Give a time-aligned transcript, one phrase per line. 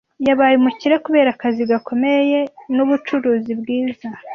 [0.27, 2.39] Yabaye umukire kubera akazi gakomeye
[2.75, 4.07] nubucuruzi bwiza.